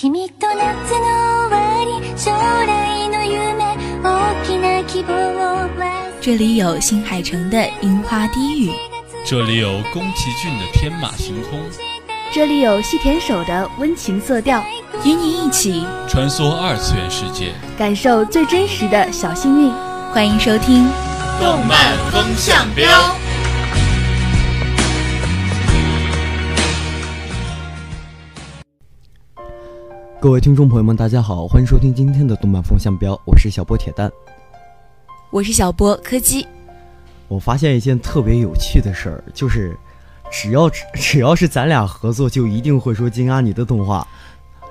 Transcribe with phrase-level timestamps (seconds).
[0.00, 5.68] 君と夏の終わり将来の夢大きな希望を
[6.22, 8.72] 这里有新海诚的樱花低语，
[9.26, 11.60] 这里有宫崎骏的天马行空，
[12.32, 14.64] 这里有细田守的温情色调，
[15.04, 19.70] 与你一起穿梭二次元世界，感受最真实的小幸运。
[20.14, 20.88] 欢迎收听
[21.38, 22.88] 动漫风向标。
[30.25, 34.11] 各位听众朋友们，大家好，欢迎收听今天的动漫风向标，我是小波铁蛋。
[35.29, 36.43] 我是小波柯基。
[37.27, 39.77] 我发现一件特别有趣的事儿，就是
[40.31, 44.07] 只要 只要是咱俩合作，就一定会说金阿尼的动画。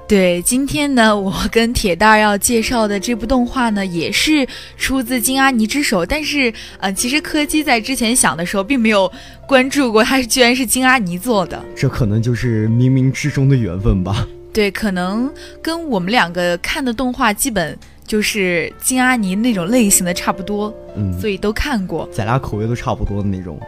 [0.09, 4.45] 对，今天呢，我跟铁蛋儿要介绍的这部动画呢，也是
[4.77, 6.05] 出自金阿尼之手。
[6.05, 9.09] 但是，呃，其实柯基在之前想的时候，并没有
[9.47, 11.65] 关注过，它居然是金阿尼做的。
[11.77, 14.27] 这可能就是冥冥之中的缘分吧。
[14.55, 17.77] 对，可能跟我们两个看的动画基本
[18.07, 22.09] 就是金阿尼那种类型的差不多，嗯，所以都看过。
[22.13, 23.61] 咱俩口味都差不多的那种。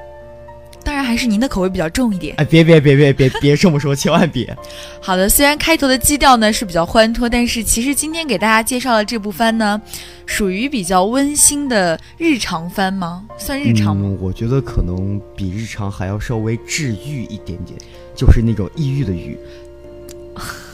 [0.85, 2.37] 当然还是您的口味比较重一点。
[2.39, 4.57] 哎，别别别别别别这么说，千万别。
[5.03, 9.83] 好的，虽然开头的基调呢是比较欢脱，但是其实今天给大家介绍的这部番呢，
[10.25, 13.25] 属于比较温馨的日常番吗？
[13.37, 14.03] 算日常吗？
[14.07, 17.77] 嗯，我觉得可能比日常还要稍微治愈一点点，
[18.15, 19.37] 就是那种抑郁的郁。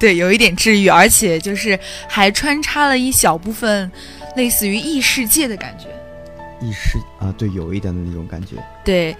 [0.00, 3.88] 对，有一点治愈，而且就是还穿插了一小部分
[4.34, 5.86] 类似于异世界的感觉。
[6.66, 8.56] 异世啊，对，有一点的那种感觉。
[8.82, 9.14] 对，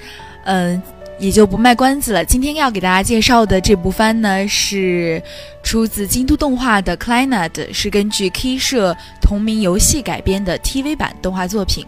[0.44, 0.82] 嗯，
[1.18, 2.24] 也就不卖关子了。
[2.24, 5.22] 今天要给大家介绍的这部番呢，是
[5.62, 11.86] 出自京都动画的《Clannad》，是根据 K 社同名游戏改编的 TV 版动画作品。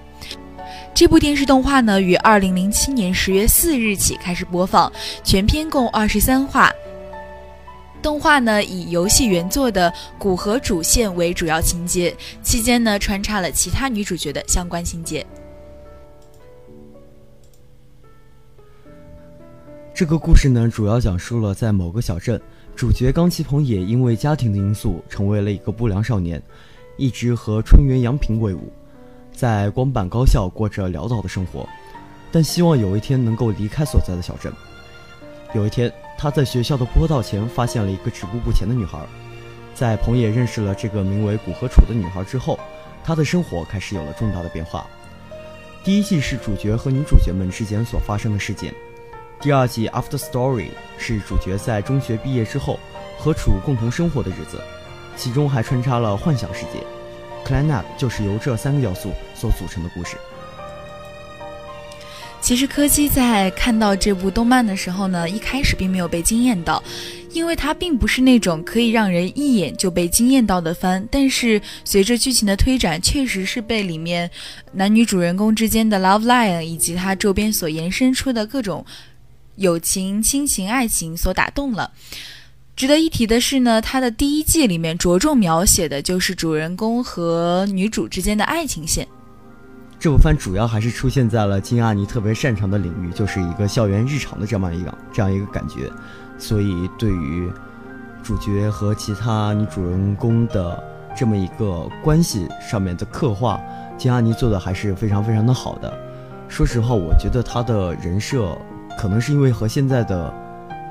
[0.95, 4.93] 这部电视动画呢，于二零零七年十月四日起开始播放，
[5.25, 6.71] 全篇共二十三话。
[8.03, 15.25] 动画呢以游戏原作的古河主线为主要情节，期间呢穿插了其他女主角的相关情节。
[19.95, 22.41] 这个故事呢，主要讲述了在某个小镇，
[22.75, 26.43] 主角冈崎朋也因为家庭的因素，成为了一个不良少年，
[26.97, 28.73] 一直和春原洋平为伍，
[29.33, 31.69] 在光坂高校过着潦倒的生活，
[32.33, 34.53] 但希望有一天能够离开所在的小镇。
[35.55, 39.05] 有一天，他在学校的坡道前发现了一个止步不前的女孩，
[39.75, 42.57] 在彭也认识了这个名为古河楚的女孩之后，
[43.03, 44.87] 他的生活开始有了重大的变化。
[45.83, 48.73] 第一季是主角和女主角们之间所发生的事件。
[49.41, 50.67] 第二季《After Story》
[50.97, 52.79] 是主角在中学毕业之后
[53.19, 54.63] 和楚共同生活的日子，
[55.17, 56.79] 其中还穿插了幻想世界。
[57.49, 60.17] 《Clan Up》就是由这三个要素所组成的故事。
[62.53, 66.83] 其实柯基在看到这部动漫的时候呢，一开始并没有被惊艳到，
[67.33, 71.03] 因为它并不是那种可以让人一眼就被惊艳到的番。
[71.11, 74.31] 但是随着剧情的推展，确实是被里面
[74.73, 78.85] 男女主人公之间的 love line 以及它周边所延伸出的各种。
[79.57, 81.91] 友情、亲情、爱情所打动了。
[82.77, 89.09] 值得一提的是呢，它的第一季里面着重描写的就是主人公和女主之间的爱情线。
[90.03, 95.89] 这部番主要还是出现在了金阿尼特别擅长的领域，就是一个校园日常的这么一个这样一个感觉。
[96.37, 97.49] 所以对于
[98.21, 100.83] 主角和其他女主人公的
[101.17, 103.61] 这么一个关系上面的刻画，
[103.97, 105.97] 金阿尼做的还是非常非常的好的。
[106.49, 108.59] 说实话，我觉得他的人设。
[108.99, 110.35] 可能是因为和现在的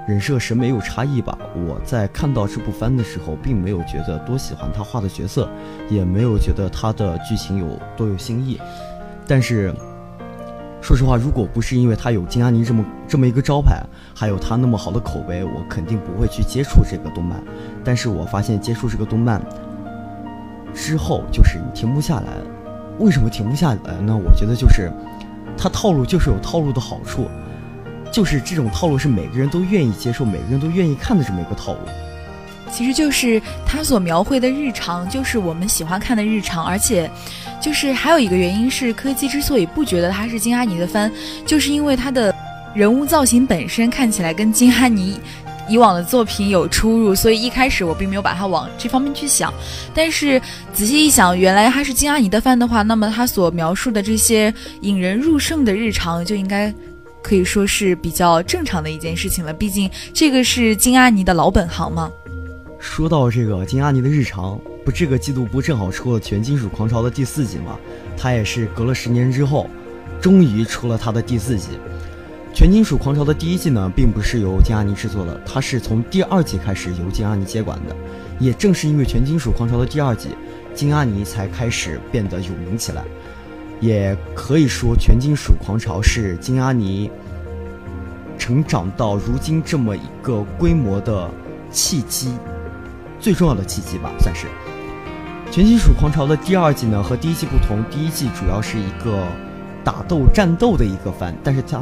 [0.07, 1.37] 人设审美有差异吧。
[1.67, 5.49] 我在看到这部番的时候，并没有觉得多喜欢他画的角色，
[5.89, 8.57] 也没有觉得他的剧情有多有新意。
[9.31, 9.73] 但是，
[10.81, 13.81] 说实话，如果不是因为他有金阿尼这么这么一个招牌，
[14.13, 17.41] 还有他那么好的口碑，我肯定不会去接触这个动漫。
[17.81, 19.41] 但是我发现接触这个动漫
[20.73, 22.27] 之后，就是你停不下来。
[22.99, 24.13] 为什么停不下来呢？
[24.13, 24.91] 我觉得就是
[25.57, 27.29] 他套路就是有套路的好处。
[28.11, 31.79] 就是这种套路是每个人都愿意接受、每个人都愿意看的这么一个套路。
[32.71, 36.65] 其实就是他所描绘的日常，就是我们喜欢看的日常。
[36.65, 37.09] 而且，
[37.61, 41.11] 就是还有一个原因是，柯基之所以不觉得他是金阿尼的番，
[41.45, 42.33] 就是因为他的
[42.73, 45.19] 人物造型本身看起来跟金阿尼
[45.67, 49.53] 以往的作品有出入，所以一开始我并没有把它往这方面去想。
[49.93, 50.41] 但是
[50.73, 56.73] 仔细一想，原来他是金阿尼的番的话，那么他所描述的这些引人入胜的日常就应该。
[57.23, 62.11] 可以说是比较正常的一件事情了，毕竟这个是金阿尼的老本行嘛。
[62.81, 67.77] 说到这个金阿尼的日常，不，这个季度不正好出了《全金属狂潮》的第四集吗？
[68.17, 69.69] 他也是隔了十年之后，
[70.19, 71.67] 终于出了他的第四集。
[72.55, 77.95] 全金属狂潮的第一季呢，并不是由金阿尼制作的，他是从第二季开始由金阿尼接管的。
[78.39, 80.29] 也正是因为全金属狂潮的第二季，
[80.73, 83.03] 金阿尼才开始变得有名起来。
[83.79, 87.11] 也可以说，全金属狂潮是金阿尼
[88.39, 91.29] 成长到如今这么一个规模的
[91.71, 92.33] 契机，
[93.21, 94.47] 最重要的契机吧，算是。
[95.51, 97.83] 全金属狂潮的第二季呢，和第一季不同。
[97.91, 99.27] 第一季主要是一个
[99.83, 101.81] 打斗、战斗的一个番，但是它，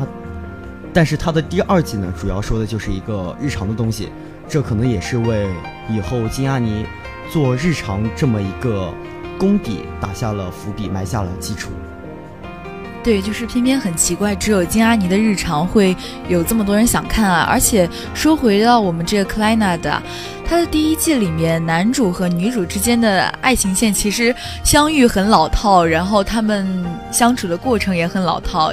[0.91, 4.09] 但是它的第二季呢，主要说的就是一个日常的东西。
[4.47, 5.47] 这可能也是为
[5.87, 6.83] 以后金阿尼
[7.31, 8.91] 做日常这么一个
[9.37, 11.69] 功底打下了伏笔，埋下了基础。
[13.09, 15.97] 对，就是偏偏很奇怪，只有金阿尼的日常会
[16.27, 17.47] 有这么多人想看啊！
[17.49, 19.99] 而且说回到我们这个克莱纳的，
[20.47, 28.71] 他的第一季里面，男主和女主之间的爱情线其实相遇很老套，然后他们相处的过程也很老套，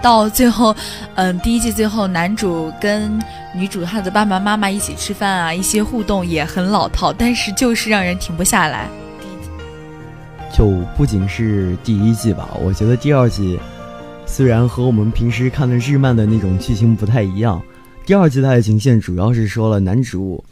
[0.00, 0.74] 到最后，
[1.16, 3.20] 嗯，第一季最后男主跟
[3.54, 8.88] 女主他的爸爸妈妈一起吃饭啊，一些互动也很老套，但是就是让人停不下来。
[10.56, 13.58] 就不仅是第一季吧，我觉得第二季
[14.26, 17.62] 虽然和我们平时看的日漫的那种剧情不太一样，
[18.04, 20.44] 第二季的爱情线主要是说了男主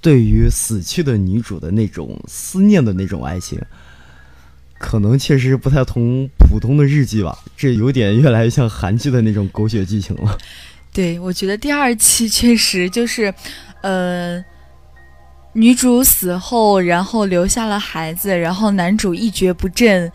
[0.00, 3.60] 对于死去的女主的那种思念的那种爱情，
[4.78, 10.38] 可能确实不太同普通的日剧吧，这有点越来越像韩剧的那种狗血剧情了。
[10.92, 13.34] 对，我觉得第二期确实就是，
[13.82, 14.44] 呃。
[15.58, 20.12] 女主死后，然后留下了孩子，然后男主一蹶不振，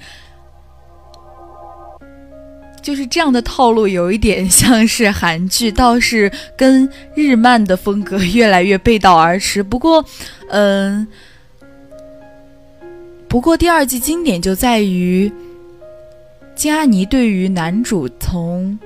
[2.81, 9.61] 就是这样的套路，有一点像是韩剧，倒是跟日漫的风格越来越背道而驰。
[9.61, 10.03] 不过，
[10.49, 11.07] 嗯，
[13.27, 15.31] 不过第二季经典就在于
[16.55, 18.77] 金阿尼对于男主从。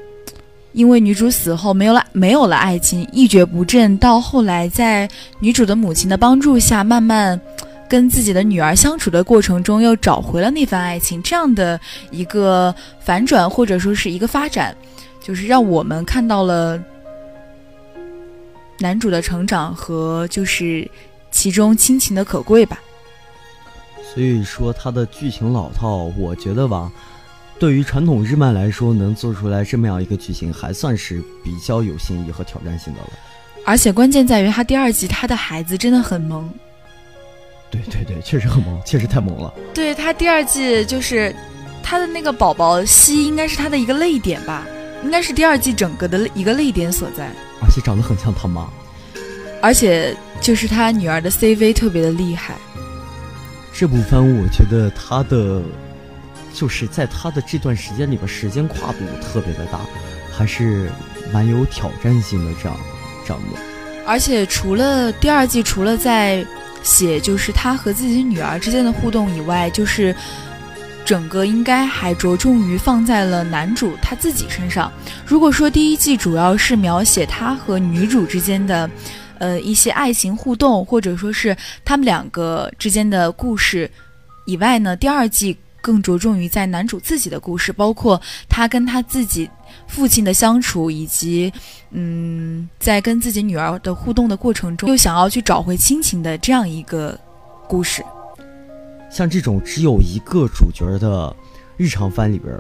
[0.74, 5.10] 因为女主死后没有了没有了爱情，一蹶不振，到后来在
[5.40, 7.40] 女主的母亲的帮助下，慢慢
[7.88, 11.22] 跟自己的女儿相处的过程中，又找回了那份爱情。
[11.22, 11.80] 这样的
[12.12, 14.76] 一个反转或者说是一个发展，
[15.22, 16.82] 就是让我们看到了
[18.80, 20.90] 男主的成长和就是
[21.32, 22.80] 其中亲情的可贵吧。
[24.14, 26.92] 所以说他的剧情老套，我觉得吧。
[27.58, 33.10] 对于传统日漫来说，能做出来这么样一个剧情，还算是比较有新意和挑战性的了。
[33.66, 36.50] 而且关键在于，他第二季他的孩子真的很萌。
[37.84, 39.54] 对对对，确实很萌，确实太萌了。
[39.74, 41.36] 对他第二季就是
[41.84, 44.66] 他的那个宝宝西，应该是他的一个泪点吧，
[45.04, 47.30] 应该是第二季整个的一个泪点所在。
[47.62, 48.68] 而且长得很像他妈。
[49.62, 52.56] 而且就是他女儿的 CV 特别的厉害。
[53.74, 55.62] 这部番我觉得他的。
[56.58, 59.82] 就是在他的这段时间里边，时间跨度特别的大，
[60.32, 60.90] 还是
[61.34, 62.78] 蛮有挑战性的这样
[63.28, 63.60] 这样的。
[64.08, 66.46] 而且除了第二季，除了在
[66.86, 70.16] 写就是他和自己女儿之间的互动以外，就是
[71.04, 74.90] 整个应该还着重于放在了男主他自己身上。
[75.26, 78.90] 如果说第一季主要是描写他和女主之间的，
[79.40, 83.90] 呃一些爱情互动，或者说是他们两个之间的故事
[84.46, 85.58] 以外呢，第二季。
[85.86, 89.48] 更着重于在男主自己的故事，包括他跟他自己
[89.86, 91.54] 父亲的相处，以及
[91.92, 97.16] 嗯，在跟自己女儿的互动的过程中，又想要去找回亲情的这样一个
[97.68, 98.04] 故事。
[99.12, 101.36] 像这种只有一个主角的
[101.78, 102.52] 日常番里边，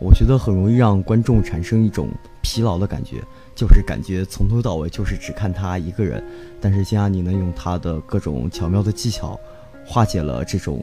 [0.00, 2.08] 我觉得很容易让观众产生一种
[2.40, 3.22] 疲劳的感觉，
[3.54, 6.24] 就是感觉从头到尾就是只看他一个人。
[6.62, 9.38] 但是金阿尼呢，用他的各种巧妙的技巧，
[9.84, 10.82] 化解了这种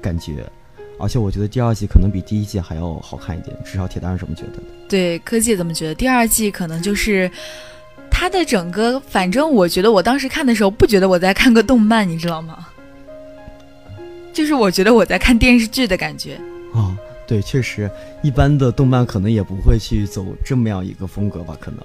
[0.00, 0.50] 感觉。
[0.98, 4.62] 而且我觉得第二季可能比第一季还要好看一点，至少铁蛋是这么觉得的。
[4.88, 5.94] 对，科技怎么觉得？
[5.94, 7.30] 第二季可能就是
[8.10, 12.68] 它的整个，反正我觉得我当时看的时候不觉得我在看个动漫，你知道吗？
[14.32, 16.34] 就是我觉得我在看电视剧的感觉。
[16.72, 16.96] 啊，
[17.26, 17.90] 对，确实，
[18.22, 21.80] 一般的动漫可能也不会去走这么样一个风格吧，可能。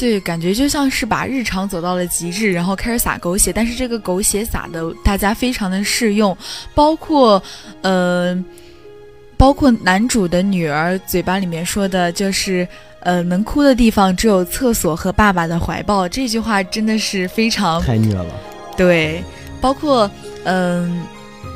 [0.00, 6.34] 对，感觉就像是把日常走到了极致，然后开始撒狗血，但是这个狗血撒的大家非常的适用，
[6.74, 7.42] 包括，
[7.82, 8.34] 呃，
[9.36, 12.66] 包括男主的女儿嘴巴里面说的就是，
[13.00, 18.34] 呃，能哭的地方只有厕所和爸爸的怀抱，这句话真的是非常太虐了。
[18.78, 19.22] 对，
[19.60, 20.10] 包括，
[20.44, 21.02] 嗯，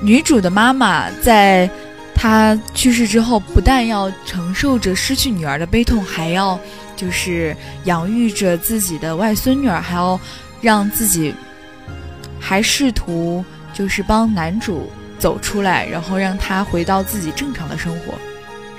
[0.03, 1.67] 女主的妈妈在
[2.15, 6.61] 她去世之后，不但要承受着失去女儿的悲痛，还要。
[6.97, 10.19] 就是养育着自己的外孙女儿，还要
[10.61, 11.35] 让自己
[12.41, 18.15] 还试图就是帮男主走出来，然后让他回到自己正常的生活。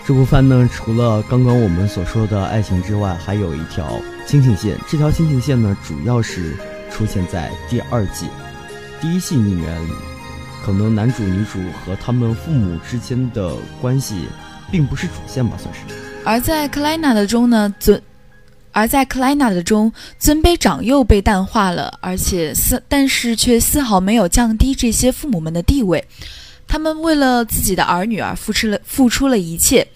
[0.06, 4.78] 这部番呢，除了刚刚我们所说的爱情之外，还有一条亲情线。
[4.88, 6.56] 这条亲情线呢，主要是
[6.92, 8.28] 出现在第二季。
[9.02, 9.76] 第一季里面，
[10.64, 14.28] 可能男主女主和他们父母之间的关系，
[14.72, 15.82] 并不是主线吧，算是。
[16.26, 18.02] 而在克莱纳的中呢，尊，
[18.72, 26.04] 而在克莱纳的中，尊卑长幼被淡化了，而且丝，但是却丝毫没有降低这些父母们的地位。
[26.68, 29.88] 他们为了自己的儿女而付出了付出了一切，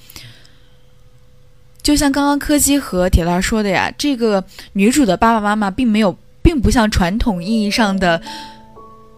[1.82, 4.44] 就像刚刚柯基和铁蛋说的呀，这个
[4.74, 8.22] 女主的爸爸妈妈并没有，并不像传统意义上的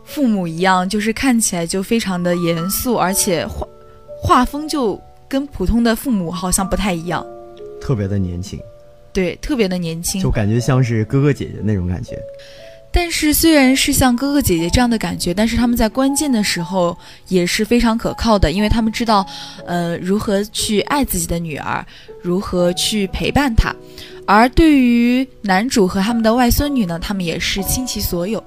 [0.05, 3.67] 父母一样，就是看起来就非常的严肃，而且画
[4.23, 4.99] 画风就
[5.31, 7.25] 跟普通的父母好像不太一样，
[7.79, 8.59] 特别的年轻，
[9.13, 12.19] 对，特别的年轻，就感觉像是哥哥姐姐那种感觉。
[12.91, 16.97] 但是虽然是像哥哥姐姐这样的感觉，但是他们在关键的时候
[17.29, 19.25] 也是非常可靠的，因为他们知道，
[19.65, 21.85] 呃，如何去爱自己的女儿，
[22.21, 23.73] 如何去陪伴她。
[24.27, 28.43] 而对于男主和他们的外孙女呢，他们也是倾其所有。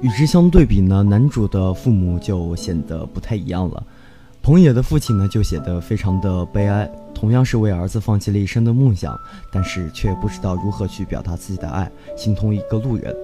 [0.00, 3.82] 与之相对比呢，男主的父母就显得不太一样了。
[4.42, 9.16] 彭野的父亲呢，就显得非常的悲哀，同样是为儿子放弃了一生的梦想，
[9.52, 13.14] 但是却不知道如何去表达自己的爱，心痛一个路人。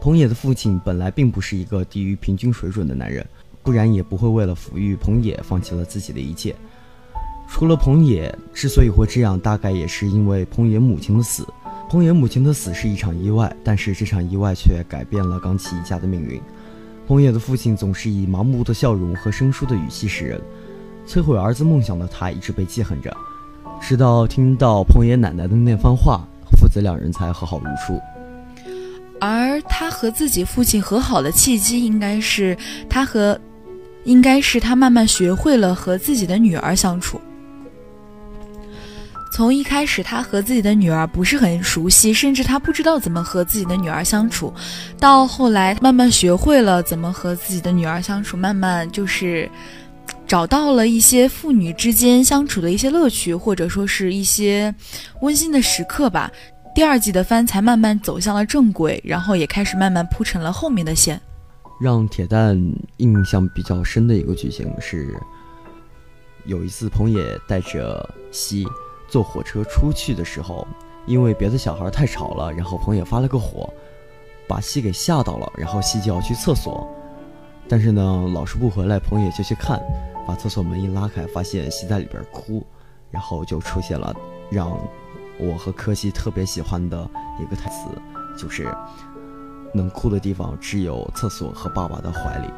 [0.00, 3.24] 彭野的父亲本来并不是一个低于平均水准的男人，
[3.62, 6.56] 不然也不会为了抚育彭野放弃了自己的一切。
[7.46, 11.46] 除了彭野之所以会这样，大概也是因为彭野母亲的死。
[11.90, 16.40] 彭野母亲的死是一场意外，但是这场意外却改变了冈崎一家的命运。
[17.08, 20.38] 彭野的父亲总是以盲目的笑容和生疏的语气示人，
[21.06, 23.16] 摧毁儿子梦想的他一直被记恨着，
[23.80, 26.20] 直到听到彭野奶奶的那番话，
[26.52, 27.98] 父子两人才和好如初。
[29.22, 32.54] 而他和自己父亲和好的契机，应该是
[32.90, 33.40] 他和，
[34.04, 37.18] 应该是他慢慢学会了和自己的女儿相处。
[39.38, 44.52] 从一开始，他和自己的女儿不是很熟悉，甚至他不知道怎么和自己的女儿相处，
[44.98, 49.48] 到后来慢慢学会了怎么和自己的女儿相处，慢慢就是
[50.26, 54.74] 找到了一些父女之间相处的一些乐趣，或者说是一些
[55.20, 56.28] 温馨的时刻吧。
[56.74, 61.20] 第二季的番才慢慢走向了正轨，然后也开始慢慢铺成了后面的线。
[61.80, 62.60] 让铁蛋
[62.96, 65.14] 印象比较深的一个剧情是，
[66.44, 68.66] 有一次彭野带着西
[69.08, 70.66] 坐火车出去的时候，
[71.06, 73.68] 因为别的小孩太吵了，然后彭野发了个火，
[74.46, 76.86] 把西给吓到了，然后西就要去厕所，
[77.68, 79.80] 但是呢老师不回来，彭野就去看，
[80.26, 82.64] 把厕所门一拉开，发现西在里边哭，
[83.10, 84.14] 然后就出现了
[84.50, 84.78] 让。
[85.40, 87.08] 我和柯西特别喜欢的
[87.40, 87.88] 一个台词，
[88.36, 88.66] 就是
[89.72, 92.48] 能哭的地方只有厕所和爸爸的怀里。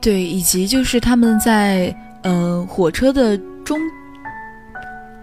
[0.00, 3.78] 对，以及就是他们在呃火车的中，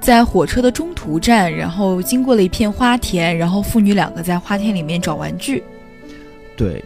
[0.05, 5.63] 在火车的中途站，然后经过了一片花田，然后父女两个在花田里面找玩具。
[6.55, 6.83] 对。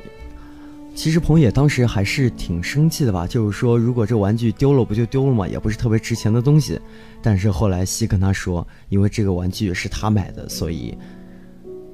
[0.96, 5.46] 其实彭野当时还是挺生气的吧，就是说如果这玩具丢了不就丢了吗？
[5.46, 6.80] 也不是特别值钱的东西。
[7.22, 10.98] 但是后来西跟他说，因为这个玩具是他买的，所以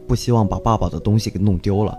[0.07, 1.97] 不希望把爸爸的东西给弄丢了。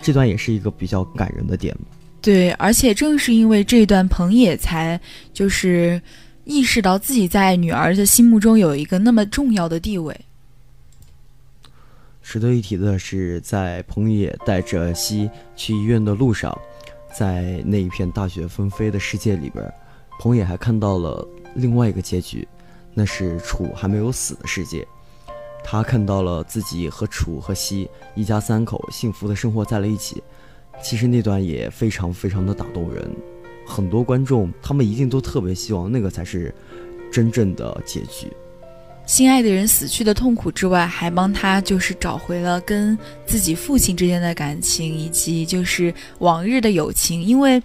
[0.00, 1.76] 这段也是一个比较感人的点。
[2.20, 5.00] 对，而且正是因为这段，彭野才
[5.32, 6.00] 就是
[6.50, 10.20] 意识到自己在女儿的心目中有一个那么重要的地位。
[12.24, 16.56] 值得一提的是，在彭野带着西去医院的路上，
[17.16, 19.72] 在那一片大雪纷飞的世界里边，
[20.18, 22.46] 彭野还看到了另外一个结局，
[22.94, 24.84] 那是楚还没有死的世界。
[25.62, 30.20] 他看到了自己和楚和西一家三口幸福的生活在了一起。
[30.82, 33.08] 其实那段也非常非常的打动人，
[33.70, 36.52] 很多观众他们一定都特别希望那个才是
[37.12, 38.26] 真正的结局。
[39.06, 42.96] 心爱的人死去的痛苦之外，还帮他就是找回了跟
[43.26, 47.20] 自己父亲之间的感情，以及就是往日的友情。
[47.20, 47.60] 因为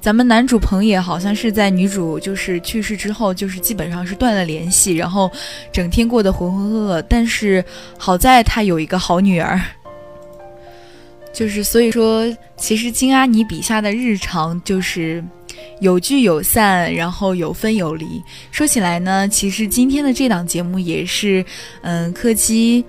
[0.00, 5.30] 咱们男主彭野好像是在女主就是去世之后，就是基本上是断了联系，然后
[5.70, 7.04] 整天过得浑浑噩噩。
[7.10, 7.62] 但是
[7.98, 9.60] 好在他有一个好女儿，
[11.34, 12.24] 就是所以说，
[12.56, 15.22] 其实金阿尼笔下的日常就是。
[15.80, 18.22] 有聚有散，然后有分有离。
[18.50, 21.44] 说起来呢，其实今天的这档节目也是，
[21.82, 22.84] 嗯，柯基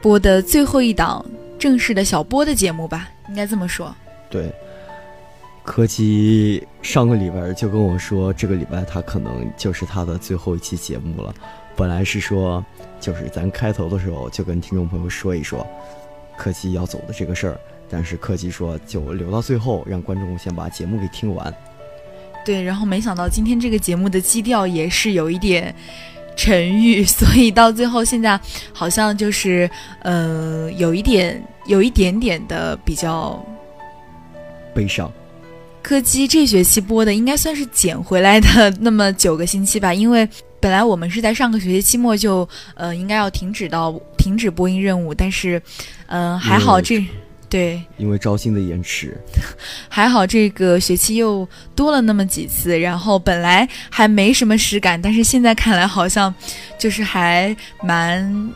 [0.00, 1.24] 播的最后一档
[1.58, 3.94] 正式的小播的节目吧，应该这么说。
[4.30, 4.52] 对，
[5.64, 11.34] 柯基上个礼拜就跟我说，这个礼拜他可能就是他的最后一期节目了。
[11.74, 12.64] 本来是说，
[13.00, 15.66] 就是咱开头的时候就跟听众朋友说一说
[16.36, 21.52] 柯基要走的这个事儿，但是柯基说就留到最后，让观众先把节目给听完。
[22.48, 25.74] 对，然后没想到今天这个节目的基调也是有一点
[26.34, 28.40] 沉郁， 所以到最后现在
[28.72, 29.68] 好像就是
[30.00, 33.38] 呃有一点有一点点的比较
[34.74, 35.12] 悲伤。
[35.82, 40.26] 柯基这学期播的应该算是捡回来的那么九个星期吧，因为
[40.58, 45.60] 本来我们是在上个学期期末就呃应该要停止到停止播音任务，但是
[46.06, 47.04] 嗯、呃、还好这
[47.48, 47.82] 对。
[47.96, 49.16] 因为招新的延迟，
[49.88, 56.32] 还好这个学期又多了那么几次，然后本来还没什么实感，但是现在看来好像
[56.78, 58.52] 就是还蛮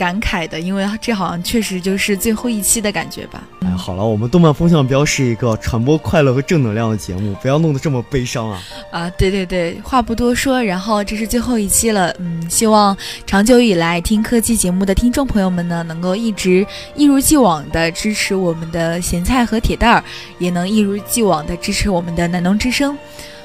[0.00, 3.42] 感慨的，因为这好像确实就是最后一期的感觉吧。
[3.60, 8.62] 哎，好了，我们动漫风向标是一个传播快乐和正能量的节目，不要弄得这么悲伤啊！
[8.90, 16.66] 啊，对对对，话不多说，然后这是最后一期了，嗯，希望长久以来听科技节目的听众朋友们呢，能够一直
[16.96, 20.04] 一如既往的支持我们的咸菜和铁蛋儿，
[20.38, 22.96] 也能一如既往的支持我们的南农之声。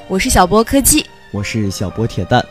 [0.08, 2.42] 我是小波科技，我是小波铁蛋，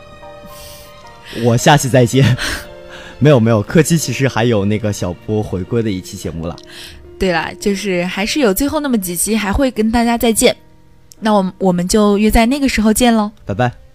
[1.42, 2.24] 我下期再见。
[3.18, 6.56] 没有没有，客机其实还有那个小波回归的一期节目了。
[7.18, 10.54] 对了，就是还是有最后那么几期还会跟大家再见，
[11.18, 13.85] 那我们我们就约在那个时候见喽，拜拜。